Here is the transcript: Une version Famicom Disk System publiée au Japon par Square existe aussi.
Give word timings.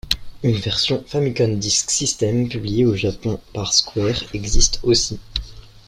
Une 0.41 0.55
version 0.57 1.03
Famicom 1.05 1.59
Disk 1.59 1.91
System 1.91 2.49
publiée 2.49 2.87
au 2.87 2.95
Japon 2.95 3.39
par 3.53 3.71
Square 3.71 4.17
existe 4.33 4.79
aussi. 4.81 5.19